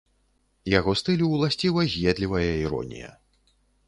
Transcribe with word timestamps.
Яго 0.79 0.95
стылю 1.01 1.27
ўласціва 1.33 1.81
з'едлівая 1.91 2.47
іронія. 2.65 3.11